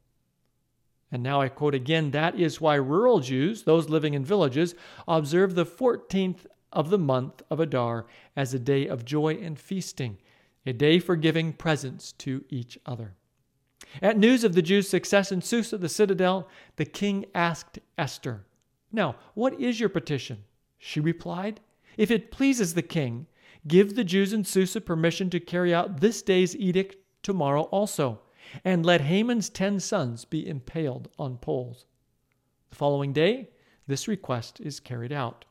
And 1.12 1.22
now 1.22 1.42
I 1.42 1.50
quote 1.50 1.76
again 1.76 2.10
that 2.12 2.40
is 2.40 2.60
why 2.60 2.76
rural 2.76 3.20
Jews, 3.20 3.64
those 3.64 3.88
living 3.88 4.16
in 4.16 4.26
villages, 4.26 4.74
observe 5.08 5.54
the 5.54 5.66
14th 5.66 6.48
of 6.72 6.90
the 6.90 6.98
month 6.98 7.42
of 7.50 7.60
Adar 7.60 8.06
as 8.36 8.54
a 8.54 8.60
day 8.60 8.88
of 8.88 9.06
joy 9.06 9.36
and 9.36 9.60
feasting, 9.60 10.18
a 10.66 10.74
day 10.74 11.00
for 11.00 11.16
giving 11.16 11.54
presents 11.54 12.12
to 12.14 12.44
each 12.50 12.78
other. 12.86 13.16
At 14.02 14.18
news 14.18 14.44
of 14.44 14.54
the 14.54 14.62
Jews' 14.62 14.90
success 14.90 15.32
in 15.32 15.42
Susa, 15.42 15.78
the 15.78 15.90
citadel, 15.90 16.50
the 16.76 16.86
king 16.86 17.26
asked 17.34 17.80
Esther, 17.98 18.46
Now, 18.92 19.16
what 19.34 19.60
is 19.60 19.80
your 19.80 19.90
petition? 19.90 20.44
She 20.78 21.00
replied, 21.00 21.60
If 21.96 22.12
it 22.12 22.32
pleases 22.32 22.74
the 22.74 22.82
king, 22.82 23.28
give 23.68 23.96
the 23.96 24.04
Jews 24.04 24.34
in 24.34 24.44
Susa 24.44 24.82
permission 24.82 25.30
to 25.30 25.40
carry 25.40 25.74
out 25.74 26.02
this 26.02 26.22
day's 26.22 26.56
edict 26.56 26.96
tomorrow 27.24 27.64
also, 27.64 28.22
and 28.64 28.86
let 28.86 29.02
Haman's 29.02 29.50
ten 29.50 29.80
sons 29.80 30.26
be 30.26 30.48
impaled 30.48 31.10
on 31.18 31.38
poles. 31.38 31.86
The 32.70 32.76
following 32.76 33.14
day, 33.14 33.50
this 33.88 34.08
request 34.08 34.60
is 34.60 34.80
carried 34.80 35.12
out. 35.12 35.46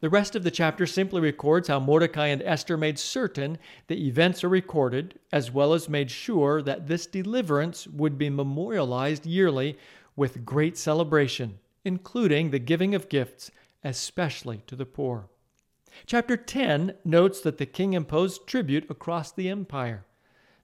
The 0.00 0.10
rest 0.10 0.36
of 0.36 0.42
the 0.42 0.50
chapter 0.50 0.84
simply 0.86 1.20
records 1.20 1.68
how 1.68 1.80
Mordecai 1.80 2.26
and 2.26 2.42
Esther 2.42 2.76
made 2.76 2.98
certain 2.98 3.58
the 3.86 4.06
events 4.06 4.44
are 4.44 4.48
recorded, 4.48 5.18
as 5.32 5.50
well 5.50 5.72
as 5.72 5.88
made 5.88 6.10
sure 6.10 6.60
that 6.62 6.86
this 6.86 7.06
deliverance 7.06 7.86
would 7.86 8.18
be 8.18 8.28
memorialized 8.28 9.24
yearly 9.24 9.78
with 10.14 10.44
great 10.44 10.76
celebration, 10.76 11.58
including 11.84 12.50
the 12.50 12.58
giving 12.58 12.94
of 12.94 13.08
gifts, 13.08 13.50
especially 13.82 14.62
to 14.66 14.76
the 14.76 14.86
poor. 14.86 15.28
Chapter 16.04 16.36
10 16.36 16.94
notes 17.04 17.40
that 17.40 17.56
the 17.56 17.64
king 17.64 17.94
imposed 17.94 18.46
tribute 18.46 18.90
across 18.90 19.32
the 19.32 19.48
empire, 19.48 20.04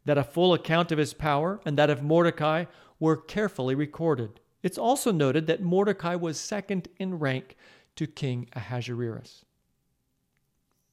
that 0.05 0.19
a 0.19 0.25
full 0.25 0.53
account 0.53 0.93
of 0.93 0.99
his 0.99 1.15
power 1.15 1.61
and 1.65 1.79
that 1.79 1.89
of 1.89 2.03
Mordecai 2.03 2.67
were 3.01 3.17
carefully 3.17 3.75
recorded. 3.75 4.41
It's 4.63 4.79
also 4.79 5.11
noted 5.11 5.47
that 5.47 5.63
Mordecai 5.63 6.17
was 6.17 6.39
second 6.39 6.89
in 6.99 7.19
rank 7.19 7.57
to 7.97 8.07
King 8.07 8.49
Ahasuerus. 8.55 9.45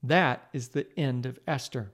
That 0.02 0.48
is 0.54 0.70
the 0.70 0.88
end 0.98 1.26
of 1.26 1.40
Esther. 1.48 1.92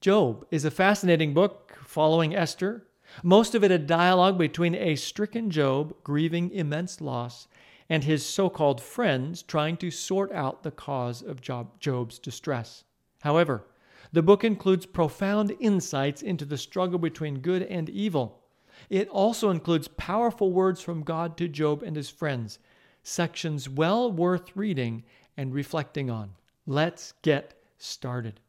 Job 0.00 0.46
is 0.50 0.64
a 0.64 0.70
fascinating 0.70 1.34
book 1.34 1.78
following 1.84 2.34
Esther, 2.34 2.86
most 3.22 3.54
of 3.54 3.64
it 3.64 3.70
a 3.70 3.78
dialogue 3.78 4.38
between 4.38 4.74
a 4.74 4.94
stricken 4.94 5.50
Job 5.50 5.94
grieving 6.04 6.50
immense 6.52 7.00
loss 7.00 7.48
and 7.88 8.04
his 8.04 8.24
so 8.24 8.48
called 8.48 8.80
friends 8.80 9.42
trying 9.42 9.76
to 9.78 9.90
sort 9.90 10.30
out 10.32 10.62
the 10.62 10.70
cause 10.70 11.22
of 11.22 11.40
Job's 11.40 12.18
distress. 12.18 12.84
However, 13.22 13.64
the 14.12 14.22
book 14.22 14.44
includes 14.44 14.86
profound 14.86 15.54
insights 15.60 16.22
into 16.22 16.44
the 16.44 16.56
struggle 16.56 16.98
between 16.98 17.40
good 17.40 17.62
and 17.62 17.90
evil. 17.90 18.42
It 18.88 19.08
also 19.08 19.50
includes 19.50 19.88
powerful 19.88 20.52
words 20.52 20.80
from 20.80 21.02
God 21.02 21.36
to 21.36 21.48
Job 21.48 21.82
and 21.82 21.96
his 21.96 22.08
friends, 22.08 22.58
sections 23.02 23.68
well 23.68 24.10
worth 24.10 24.56
reading 24.56 25.04
and 25.36 25.54
reflecting 25.54 26.10
on. 26.10 26.32
Let's 26.66 27.14
get 27.22 27.54
started. 27.78 28.40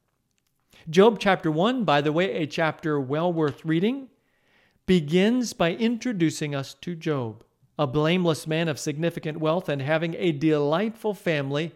Job 0.89 1.20
chapter 1.20 1.51
1, 1.51 1.84
by 1.84 2.01
the 2.01 2.12
way, 2.12 2.34
a 2.34 2.48
chapter 2.48 3.00
well 3.00 3.31
worth 3.31 3.63
reading, 3.63 4.08
begins 4.86 5.53
by 5.53 5.74
introducing 5.74 6.55
us 6.55 6.74
to 6.81 6.96
Job, 6.96 7.43
a 7.77 7.88
blameless 7.88 8.48
man 8.48 8.67
of 8.67 8.79
significant 8.79 9.39
wealth 9.39 9.70
and 9.70 9.81
having 9.81 10.15
a 10.15 10.31
delightful 10.31 11.13
family 11.13 11.72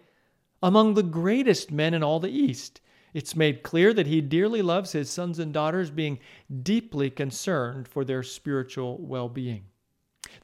among 0.61 0.93
the 0.93 1.03
greatest 1.03 1.71
men 1.71 1.93
in 1.93 2.03
all 2.03 2.19
the 2.19 2.29
East. 2.29 2.81
It's 3.13 3.35
made 3.35 3.63
clear 3.63 3.93
that 3.93 4.07
he 4.07 4.19
dearly 4.19 4.61
loves 4.61 4.91
his 4.91 5.09
sons 5.09 5.39
and 5.39 5.53
daughters, 5.53 5.89
being 5.89 6.19
deeply 6.63 7.09
concerned 7.09 7.87
for 7.87 8.03
their 8.03 8.23
spiritual 8.23 8.97
well 8.97 9.29
being. 9.29 9.63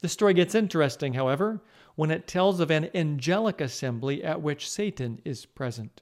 The 0.00 0.08
story 0.08 0.32
gets 0.32 0.54
interesting, 0.54 1.12
however, 1.12 1.60
when 1.94 2.10
it 2.10 2.26
tells 2.26 2.60
of 2.60 2.70
an 2.70 2.90
angelic 2.94 3.60
assembly 3.60 4.22
at 4.24 4.40
which 4.40 4.68
Satan 4.68 5.20
is 5.24 5.46
present. 5.46 6.00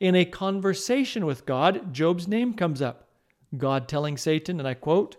In 0.00 0.14
a 0.14 0.24
conversation 0.24 1.26
with 1.26 1.46
God, 1.46 1.92
Job's 1.92 2.28
name 2.28 2.54
comes 2.54 2.82
up. 2.82 3.08
God 3.56 3.88
telling 3.88 4.16
Satan, 4.16 4.58
and 4.58 4.68
I 4.68 4.74
quote, 4.74 5.16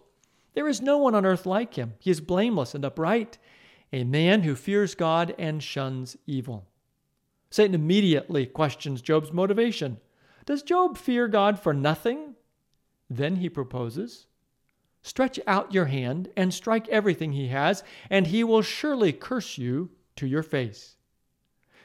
There 0.54 0.68
is 0.68 0.82
no 0.82 0.98
one 0.98 1.16
on 1.16 1.26
earth 1.26 1.46
like 1.46 1.76
him. 1.76 1.94
He 2.00 2.12
is 2.12 2.22
blameless 2.22 2.76
and 2.76 2.84
upright, 2.84 3.38
a 3.94 4.04
man 4.04 4.44
who 4.44 4.56
fears 4.56 4.96
God 4.96 5.34
and 5.38 5.64
shuns 5.64 6.18
evil. 6.28 6.68
Satan 7.50 7.76
immediately 7.76 8.46
questions 8.46 9.02
Job's 9.02 9.32
motivation. 9.32 9.98
Does 10.46 10.62
Job 10.62 10.98
fear 10.98 11.28
God 11.28 11.60
for 11.60 11.74
nothing? 11.74 12.36
Then 13.10 13.38
he 13.38 13.50
proposes, 13.50 14.28
Stretch 15.02 15.40
out 15.46 15.74
your 15.74 15.86
hand 15.86 16.30
and 16.36 16.54
strike 16.54 16.88
everything 16.90 17.32
he 17.32 17.48
has, 17.50 17.84
and 18.10 18.28
he 18.28 18.44
will 18.44 18.64
surely 18.64 19.14
curse 19.14 19.58
you 19.58 19.92
to 20.16 20.28
your 20.28 20.44
face. 20.44 20.96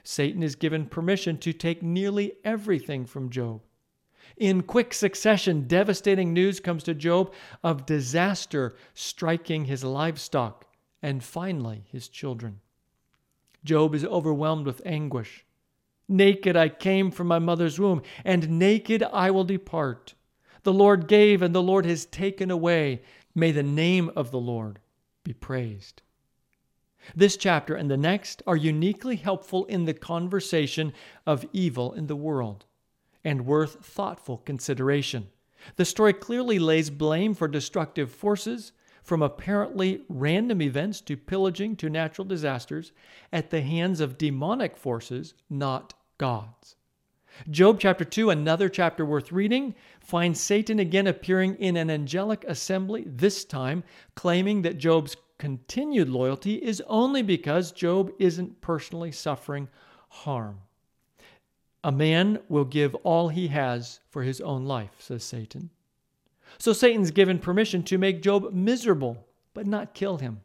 Satan 0.02 0.42
is 0.42 0.54
given 0.54 0.86
permission 0.86 1.36
to 1.38 1.52
take 1.52 1.82
nearly 1.82 2.32
everything 2.44 3.04
from 3.04 3.30
Job. 3.30 3.62
In 4.36 4.62
quick 4.62 4.94
succession, 4.94 5.66
devastating 5.66 6.32
news 6.32 6.60
comes 6.60 6.82
to 6.84 6.94
Job 6.94 7.32
of 7.62 7.86
disaster 7.86 8.76
striking 8.94 9.64
his 9.64 9.84
livestock 9.84 10.66
and 11.02 11.22
finally 11.22 11.84
his 11.90 12.08
children. 12.08 12.60
Job 13.64 13.94
is 13.94 14.04
overwhelmed 14.04 14.66
with 14.66 14.82
anguish. 14.86 15.44
Naked 16.08 16.56
I 16.56 16.68
came 16.68 17.10
from 17.10 17.26
my 17.28 17.38
mother's 17.38 17.78
womb, 17.78 18.02
and 18.24 18.58
naked 18.58 19.02
I 19.02 19.30
will 19.30 19.44
depart. 19.44 20.14
The 20.62 20.72
Lord 20.72 21.06
gave, 21.06 21.42
and 21.42 21.54
the 21.54 21.62
Lord 21.62 21.86
has 21.86 22.04
taken 22.06 22.50
away. 22.50 23.02
May 23.34 23.52
the 23.52 23.62
name 23.62 24.10
of 24.16 24.30
the 24.30 24.40
Lord 24.40 24.80
be 25.24 25.32
praised. 25.32 26.02
This 27.14 27.36
chapter 27.36 27.74
and 27.74 27.90
the 27.90 27.96
next 27.96 28.42
are 28.46 28.56
uniquely 28.56 29.16
helpful 29.16 29.64
in 29.66 29.84
the 29.84 29.94
conversation 29.94 30.92
of 31.26 31.46
evil 31.52 31.92
in 31.92 32.06
the 32.06 32.16
world 32.16 32.66
and 33.24 33.46
worth 33.46 33.84
thoughtful 33.84 34.38
consideration. 34.38 35.28
The 35.76 35.84
story 35.84 36.12
clearly 36.12 36.58
lays 36.58 36.90
blame 36.90 37.34
for 37.34 37.48
destructive 37.48 38.10
forces, 38.10 38.72
from 39.02 39.22
apparently 39.22 40.02
random 40.08 40.62
events 40.62 41.00
to 41.02 41.16
pillaging 41.16 41.76
to 41.76 41.90
natural 41.90 42.24
disasters, 42.24 42.92
at 43.32 43.50
the 43.50 43.60
hands 43.60 44.00
of 44.00 44.18
demonic 44.18 44.76
forces, 44.76 45.34
not 45.48 45.94
God's. 46.18 46.76
Job 47.50 47.78
chapter 47.80 48.04
2, 48.04 48.30
another 48.30 48.68
chapter 48.68 49.04
worth 49.04 49.32
reading, 49.32 49.74
finds 50.00 50.40
Satan 50.40 50.78
again 50.78 51.06
appearing 51.06 51.56
in 51.56 51.76
an 51.76 51.90
angelic 51.90 52.44
assembly, 52.44 53.04
this 53.06 53.44
time 53.44 53.84
claiming 54.14 54.62
that 54.62 54.78
Job's 54.78 55.16
continued 55.40 56.10
loyalty 56.10 56.56
is 56.56 56.82
only 56.86 57.22
because 57.22 57.72
Job 57.72 58.12
isn't 58.18 58.60
personally 58.60 59.10
suffering 59.10 59.68
harm. 60.10 60.60
A 61.82 61.90
man 61.90 62.40
will 62.50 62.66
give 62.66 62.94
all 62.96 63.30
he 63.30 63.48
has 63.48 64.00
for 64.10 64.22
his 64.22 64.42
own 64.42 64.66
life, 64.66 64.90
says 64.98 65.24
Satan. 65.24 65.70
So 66.58 66.74
Satan's 66.74 67.10
given 67.10 67.38
permission 67.38 67.82
to 67.84 67.96
make 67.96 68.20
Job 68.20 68.52
miserable, 68.52 69.26
but 69.54 69.66
not 69.66 69.94
kill 69.94 70.18
him. 70.18 70.42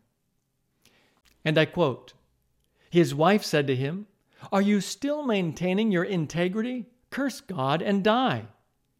And 1.43 1.57
I 1.57 1.65
quote 1.65 2.13
His 2.89 3.13
wife 3.13 3.43
said 3.43 3.67
to 3.67 3.75
him, 3.75 4.07
Are 4.49 4.61
you 4.61 4.79
still 4.79 5.23
maintaining 5.23 5.91
your 5.91 6.05
integrity? 6.05 6.85
Curse 7.09 7.41
God 7.41 7.81
and 7.81 8.01
die. 8.01 8.45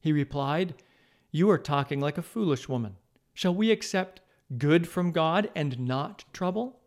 He 0.02 0.12
replied, 0.12 0.76
You 1.32 1.50
are 1.52 1.58
talking 1.58 2.02
like 2.02 2.18
a 2.18 2.22
foolish 2.22 2.68
woman. 2.68 2.98
Shall 3.34 3.56
we 3.56 3.72
accept 3.72 4.20
good 4.58 4.88
from 4.88 5.12
God 5.12 5.50
and 5.56 5.80
not 5.80 6.26
trouble? 6.34 6.80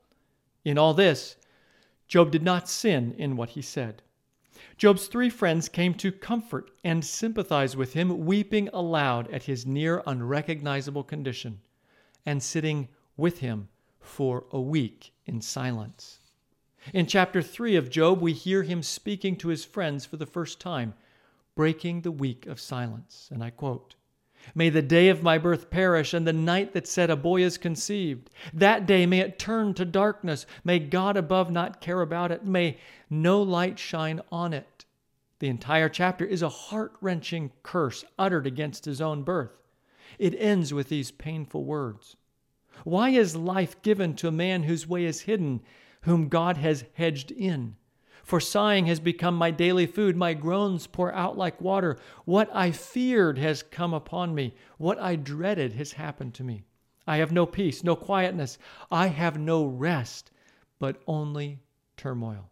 In 0.64 0.78
all 0.78 0.94
this, 0.94 1.36
Job 2.06 2.30
did 2.30 2.42
not 2.42 2.68
sin 2.68 3.14
in 3.18 3.36
what 3.36 3.50
he 3.50 3.62
said. 3.62 4.02
Job's 4.76 5.06
three 5.06 5.30
friends 5.30 5.68
came 5.68 5.94
to 5.94 6.10
comfort 6.10 6.70
and 6.82 7.04
sympathize 7.04 7.76
with 7.76 7.92
him, 7.92 8.26
weeping 8.26 8.68
aloud 8.72 9.30
at 9.30 9.44
his 9.44 9.66
near 9.66 10.02
unrecognizable 10.06 11.04
condition, 11.04 11.60
and 12.24 12.42
sitting 12.42 12.88
with 13.16 13.38
him 13.40 13.68
for 14.00 14.46
a 14.50 14.60
week 14.60 15.12
in 15.26 15.40
silence. 15.40 16.20
In 16.94 17.06
chapter 17.06 17.42
3 17.42 17.76
of 17.76 17.90
Job, 17.90 18.20
we 18.20 18.32
hear 18.32 18.62
him 18.62 18.82
speaking 18.82 19.36
to 19.36 19.48
his 19.48 19.64
friends 19.64 20.06
for 20.06 20.16
the 20.16 20.26
first 20.26 20.60
time, 20.60 20.94
breaking 21.54 22.00
the 22.00 22.12
week 22.12 22.46
of 22.46 22.60
silence. 22.60 23.28
And 23.32 23.42
I 23.42 23.50
quote 23.50 23.96
May 24.54 24.70
the 24.70 24.82
day 24.82 25.08
of 25.08 25.22
my 25.22 25.38
birth 25.38 25.70
perish, 25.70 26.14
and 26.14 26.26
the 26.26 26.32
night 26.32 26.72
that 26.72 26.86
said 26.86 27.10
a 27.10 27.16
boy 27.16 27.42
is 27.42 27.58
conceived. 27.58 28.30
That 28.52 28.86
day 28.86 29.06
may 29.06 29.20
it 29.20 29.38
turn 29.38 29.74
to 29.74 29.84
darkness. 29.84 30.46
May 30.64 30.78
God 30.78 31.16
above 31.16 31.50
not 31.50 31.80
care 31.80 32.00
about 32.00 32.30
it. 32.30 32.44
May 32.44 32.78
no 33.10 33.42
light 33.42 33.78
shine 33.78 34.20
on 34.30 34.52
it. 34.52 34.84
The 35.38 35.48
entire 35.48 35.88
chapter 35.88 36.24
is 36.24 36.42
a 36.42 36.48
heart 36.48 36.92
wrenching 37.00 37.52
curse 37.62 38.04
uttered 38.18 38.46
against 38.46 38.84
his 38.84 39.00
own 39.00 39.22
birth. 39.22 39.62
It 40.18 40.34
ends 40.38 40.74
with 40.74 40.88
these 40.88 41.10
painful 41.10 41.64
words 41.64 42.16
Why 42.84 43.10
is 43.10 43.36
life 43.36 43.80
given 43.82 44.14
to 44.16 44.28
a 44.28 44.32
man 44.32 44.64
whose 44.64 44.86
way 44.86 45.04
is 45.04 45.22
hidden, 45.22 45.62
whom 46.02 46.28
God 46.28 46.56
has 46.56 46.84
hedged 46.94 47.30
in? 47.30 47.76
For 48.28 48.40
sighing 48.40 48.84
has 48.88 49.00
become 49.00 49.36
my 49.36 49.50
daily 49.50 49.86
food, 49.86 50.14
my 50.14 50.34
groans 50.34 50.86
pour 50.86 51.10
out 51.14 51.38
like 51.38 51.62
water. 51.62 51.96
What 52.26 52.54
I 52.54 52.72
feared 52.72 53.38
has 53.38 53.62
come 53.62 53.94
upon 53.94 54.34
me, 54.34 54.54
what 54.76 54.98
I 54.98 55.16
dreaded 55.16 55.72
has 55.72 55.92
happened 55.92 56.34
to 56.34 56.44
me. 56.44 56.64
I 57.06 57.16
have 57.16 57.32
no 57.32 57.46
peace, 57.46 57.82
no 57.82 57.96
quietness, 57.96 58.58
I 58.90 59.06
have 59.06 59.38
no 59.38 59.64
rest, 59.64 60.30
but 60.78 61.00
only 61.06 61.60
turmoil. 61.96 62.50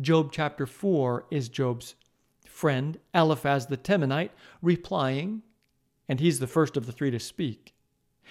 Job 0.00 0.30
chapter 0.30 0.66
4 0.66 1.26
is 1.32 1.48
Job's 1.48 1.96
friend, 2.46 3.00
Eliphaz 3.12 3.66
the 3.66 3.76
Temanite, 3.76 4.30
replying, 4.62 5.42
and 6.08 6.20
he's 6.20 6.38
the 6.38 6.46
first 6.46 6.76
of 6.76 6.86
the 6.86 6.92
three 6.92 7.10
to 7.10 7.18
speak. 7.18 7.74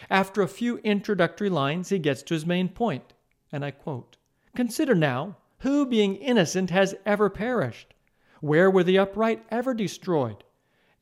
After 0.09 0.41
a 0.41 0.47
few 0.47 0.77
introductory 0.85 1.49
lines, 1.49 1.89
he 1.89 1.99
gets 1.99 2.23
to 2.23 2.33
his 2.33 2.45
main 2.45 2.69
point, 2.69 3.11
and 3.51 3.65
I 3.65 3.71
quote 3.71 4.15
Consider 4.55 4.95
now 4.95 5.35
who, 5.63 5.85
being 5.85 6.17
innocent, 6.17 6.69
has 6.69 6.93
ever 7.05 7.29
perished? 7.29 7.93
Where 8.41 8.69
were 8.69 8.83
the 8.83 8.97
upright 8.97 9.45
ever 9.49 9.73
destroyed? 9.73 10.43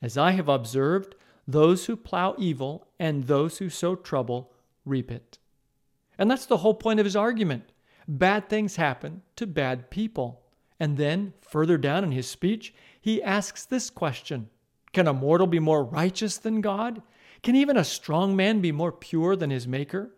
As 0.02 0.18
I 0.18 0.32
have 0.32 0.48
observed, 0.48 1.16
those 1.48 1.88
who 1.88 1.96
plow 1.96 2.36
evil 2.38 2.88
and 3.00 3.26
those 3.26 3.58
who 3.58 3.70
sow 3.70 3.96
trouble 3.96 4.54
reap 4.86 5.12
it. 5.12 5.40
And 6.18 6.30
that's 6.30 6.46
the 6.46 6.58
whole 6.58 6.76
point 6.76 7.00
of 7.00 7.06
his 7.06 7.16
argument. 7.16 7.72
Bad 8.08 8.50
things 8.50 8.76
happen 8.76 9.24
to 9.36 9.48
bad 9.48 9.90
people. 9.90 10.44
And 10.80 10.96
then, 10.96 11.34
further 11.42 11.80
down 11.80 12.04
in 12.04 12.12
his 12.12 12.30
speech, 12.30 12.74
he 13.00 13.22
asks 13.22 13.66
this 13.66 13.90
question 13.90 14.50
Can 14.94 15.08
a 15.08 15.14
mortal 15.14 15.48
be 15.48 15.60
more 15.60 15.84
righteous 15.84 16.38
than 16.38 16.62
God? 16.62 17.02
Can 17.42 17.56
even 17.56 17.78
a 17.78 17.84
strong 17.84 18.36
man 18.36 18.62
be 18.62 18.72
more 18.72 18.92
pure 18.92 19.36
than 19.36 19.50
his 19.50 19.68
Maker? 19.68 20.12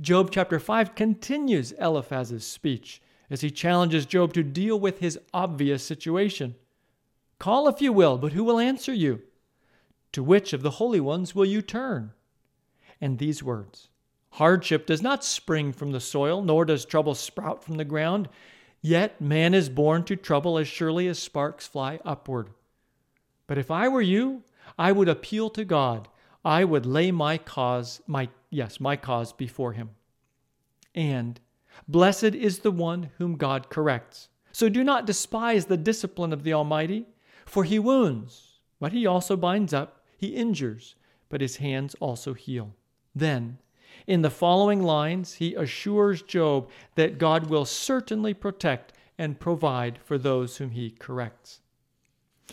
Job 0.00 0.30
chapter 0.30 0.60
5 0.60 0.94
continues 0.94 1.72
Eliphaz's 1.72 2.46
speech 2.46 3.00
as 3.32 3.40
he 3.40 3.50
challenges 3.50 4.04
Job 4.04 4.34
to 4.34 4.42
deal 4.42 4.78
with 4.78 4.98
his 4.98 5.18
obvious 5.32 5.82
situation. 5.82 6.54
Call 7.38 7.66
if 7.66 7.80
you 7.80 7.90
will, 7.90 8.18
but 8.18 8.34
who 8.34 8.44
will 8.44 8.58
answer 8.58 8.92
you? 8.92 9.22
To 10.12 10.22
which 10.22 10.52
of 10.52 10.60
the 10.60 10.72
holy 10.72 11.00
ones 11.00 11.34
will 11.34 11.46
you 11.46 11.62
turn? 11.62 12.12
And 13.00 13.18
these 13.18 13.42
words 13.42 13.88
Hardship 14.32 14.86
does 14.86 15.00
not 15.00 15.24
spring 15.24 15.72
from 15.72 15.92
the 15.92 16.00
soil, 16.00 16.42
nor 16.42 16.66
does 16.66 16.84
trouble 16.84 17.14
sprout 17.14 17.64
from 17.64 17.78
the 17.78 17.86
ground. 17.86 18.28
Yet 18.82 19.18
man 19.18 19.54
is 19.54 19.70
born 19.70 20.04
to 20.04 20.16
trouble 20.16 20.58
as 20.58 20.68
surely 20.68 21.08
as 21.08 21.18
sparks 21.18 21.66
fly 21.66 22.00
upward. 22.04 22.50
But 23.46 23.56
if 23.56 23.70
I 23.70 23.88
were 23.88 24.02
you, 24.02 24.42
I 24.78 24.92
would 24.92 25.08
appeal 25.08 25.48
to 25.50 25.64
God. 25.64 26.06
I 26.44 26.64
would 26.64 26.84
lay 26.84 27.10
my 27.10 27.38
cause, 27.38 28.02
my 28.06 28.28
yes, 28.50 28.78
my 28.78 28.96
cause 28.96 29.32
before 29.32 29.72
him. 29.72 29.90
And 30.94 31.40
Blessed 31.88 32.34
is 32.34 32.60
the 32.60 32.70
one 32.70 33.10
whom 33.18 33.36
God 33.36 33.70
corrects. 33.70 34.28
So 34.52 34.68
do 34.68 34.84
not 34.84 35.06
despise 35.06 35.66
the 35.66 35.76
discipline 35.76 36.32
of 36.32 36.42
the 36.42 36.52
Almighty, 36.52 37.06
for 37.46 37.64
he 37.64 37.78
wounds, 37.78 38.60
but 38.80 38.92
he 38.92 39.06
also 39.06 39.36
binds 39.36 39.72
up, 39.72 40.04
he 40.16 40.28
injures, 40.28 40.94
but 41.28 41.40
his 41.40 41.56
hands 41.56 41.96
also 42.00 42.34
heal. 42.34 42.74
Then, 43.14 43.58
in 44.06 44.22
the 44.22 44.30
following 44.30 44.82
lines, 44.82 45.34
he 45.34 45.54
assures 45.54 46.22
Job 46.22 46.70
that 46.94 47.18
God 47.18 47.48
will 47.48 47.64
certainly 47.64 48.34
protect 48.34 48.92
and 49.18 49.40
provide 49.40 49.98
for 50.02 50.18
those 50.18 50.56
whom 50.56 50.70
he 50.70 50.90
corrects. 50.90 51.60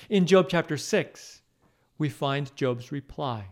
In 0.10 0.25
Job 0.25 0.47
chapter 0.49 0.77
6, 0.77 1.41
we 1.97 2.10
find 2.10 2.55
Job's 2.55 2.91
reply. 2.91 3.47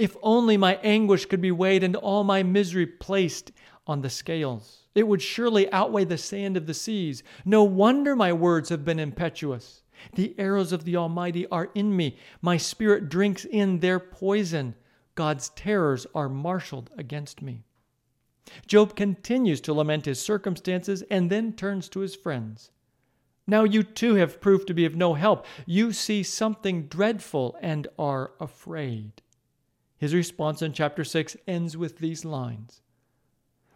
If 0.00 0.16
only 0.22 0.56
my 0.56 0.76
anguish 0.76 1.26
could 1.26 1.42
be 1.42 1.50
weighed 1.50 1.82
and 1.82 1.94
all 1.94 2.24
my 2.24 2.42
misery 2.42 2.86
placed 2.86 3.52
on 3.86 4.00
the 4.00 4.08
scales. 4.08 4.84
It 4.94 5.06
would 5.06 5.20
surely 5.20 5.70
outweigh 5.70 6.06
the 6.06 6.16
sand 6.16 6.56
of 6.56 6.64
the 6.64 6.72
seas. 6.72 7.22
No 7.44 7.64
wonder 7.64 8.16
my 8.16 8.32
words 8.32 8.70
have 8.70 8.82
been 8.82 8.98
impetuous. 8.98 9.82
The 10.14 10.34
arrows 10.38 10.72
of 10.72 10.84
the 10.84 10.96
Almighty 10.96 11.46
are 11.48 11.68
in 11.74 11.94
me. 11.94 12.16
My 12.40 12.56
spirit 12.56 13.10
drinks 13.10 13.44
in 13.44 13.80
their 13.80 14.00
poison. 14.00 14.74
God's 15.16 15.50
terrors 15.50 16.06
are 16.14 16.30
marshaled 16.30 16.88
against 16.96 17.42
me. 17.42 17.64
Job 18.66 18.96
continues 18.96 19.60
to 19.60 19.74
lament 19.74 20.06
his 20.06 20.18
circumstances 20.18 21.02
and 21.10 21.28
then 21.28 21.52
turns 21.52 21.90
to 21.90 22.00
his 22.00 22.14
friends. 22.16 22.70
Now 23.46 23.64
you 23.64 23.82
too 23.82 24.14
have 24.14 24.40
proved 24.40 24.66
to 24.68 24.74
be 24.74 24.86
of 24.86 24.96
no 24.96 25.12
help. 25.12 25.44
You 25.66 25.92
see 25.92 26.22
something 26.22 26.86
dreadful 26.86 27.54
and 27.60 27.86
are 27.98 28.32
afraid. 28.40 29.20
His 30.00 30.14
response 30.14 30.62
in 30.62 30.72
chapter 30.72 31.04
6 31.04 31.36
ends 31.46 31.76
with 31.76 31.98
these 31.98 32.24
lines 32.24 32.82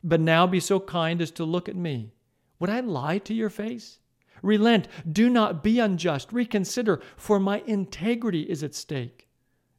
but 0.04 0.20
now 0.20 0.46
be 0.46 0.60
so 0.60 0.78
kind 0.78 1.22
as 1.22 1.30
to 1.32 1.44
look 1.44 1.68
at 1.68 1.74
me. 1.74 2.12
Would 2.60 2.68
I 2.68 2.80
lie 2.80 3.18
to 3.18 3.34
your 3.34 3.48
face? 3.48 3.98
Relent, 4.42 4.86
do 5.10 5.30
not 5.30 5.64
be 5.64 5.78
unjust. 5.78 6.30
Reconsider, 6.32 7.00
for 7.16 7.40
my 7.40 7.62
integrity 7.66 8.42
is 8.42 8.62
at 8.62 8.74
stake. 8.74 9.28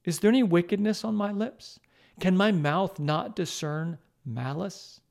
Is 0.03 0.19
there 0.19 0.29
any 0.29 0.41
wickedness 0.41 1.03
on 1.05 1.15
my 1.15 1.31
lips? 1.31 1.79
Can 2.19 2.35
my 2.35 2.51
mouth 2.51 2.99
not 2.99 3.35
discern 3.35 3.99
malice? 4.25 5.01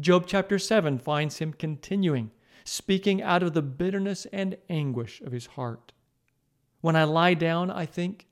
Job 0.00 0.24
chapter 0.26 0.58
7 0.58 0.98
finds 0.98 1.38
him 1.38 1.52
continuing, 1.52 2.30
speaking 2.64 3.20
out 3.20 3.42
of 3.42 3.52
the 3.52 3.62
bitterness 3.62 4.26
and 4.32 4.56
anguish 4.70 5.20
of 5.20 5.32
his 5.32 5.46
heart. 5.46 5.92
When 6.80 6.96
I 6.96 7.04
lie 7.04 7.34
down, 7.34 7.70
I 7.70 7.84
think, 7.84 8.26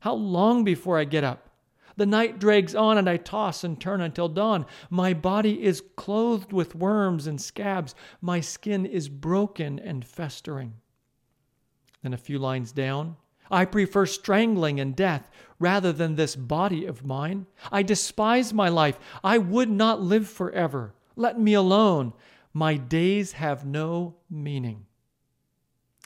How 0.00 0.14
long 0.14 0.64
before 0.64 0.98
I 0.98 1.04
get 1.04 1.22
up? 1.22 1.50
The 1.96 2.06
night 2.06 2.38
drags 2.38 2.74
on, 2.74 2.98
and 2.98 3.08
I 3.08 3.16
toss 3.16 3.62
and 3.62 3.80
turn 3.80 4.00
until 4.00 4.28
dawn. 4.28 4.66
My 4.90 5.14
body 5.14 5.62
is 5.62 5.82
clothed 5.96 6.52
with 6.52 6.74
worms 6.74 7.26
and 7.26 7.40
scabs. 7.40 7.94
My 8.20 8.40
skin 8.40 8.84
is 8.84 9.08
broken 9.08 9.78
and 9.78 10.04
festering. 10.04 10.74
Then 12.02 12.12
a 12.12 12.18
few 12.18 12.38
lines 12.38 12.72
down, 12.72 13.16
I 13.50 13.64
prefer 13.64 14.06
strangling 14.06 14.80
and 14.80 14.96
death 14.96 15.30
rather 15.58 15.92
than 15.92 16.16
this 16.16 16.34
body 16.34 16.84
of 16.86 17.04
mine. 17.04 17.46
I 17.70 17.82
despise 17.82 18.52
my 18.52 18.68
life. 18.68 18.98
I 19.22 19.38
would 19.38 19.70
not 19.70 20.00
live 20.00 20.28
forever. 20.28 20.94
Let 21.16 21.38
me 21.38 21.54
alone. 21.54 22.12
My 22.52 22.76
days 22.76 23.32
have 23.32 23.64
no 23.64 24.16
meaning. 24.30 24.86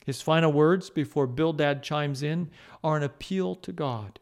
His 0.05 0.23
final 0.23 0.53
words 0.53 0.91
before 0.91 1.27
Bildad 1.27 1.83
chimes 1.83 2.23
in 2.23 2.51
are 2.83 2.97
an 2.97 3.03
appeal 3.03 3.55
to 3.57 3.73
God. 3.73 4.21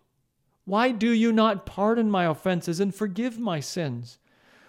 Why 0.66 0.90
do 0.90 1.11
you 1.11 1.33
not 1.33 1.64
pardon 1.64 2.11
my 2.11 2.24
offenses 2.24 2.81
and 2.81 2.94
forgive 2.94 3.38
my 3.38 3.61
sins? 3.61 4.18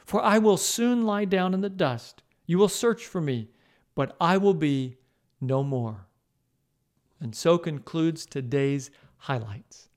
For 0.05 0.21
I 0.21 0.38
will 0.38 0.55
soon 0.55 1.01
lie 1.01 1.25
down 1.25 1.53
in 1.55 1.62
the 1.62 1.69
dust. 1.69 2.21
You 2.45 2.60
will 2.60 2.69
search 2.69 3.05
for 3.05 3.19
me, 3.19 3.49
but 3.95 4.15
I 4.21 4.38
will 4.38 4.53
be 4.53 4.97
no 5.41 5.63
more. 5.63 6.05
And 7.19 7.36
so 7.36 7.57
concludes 7.57 8.27
today's 8.27 8.91
highlights. 9.17 9.89